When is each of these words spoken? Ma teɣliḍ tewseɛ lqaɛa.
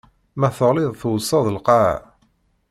Ma 0.39 0.49
teɣliḍ 0.57 0.91
tewseɛ 0.99 1.43
lqaɛa. 1.55 1.95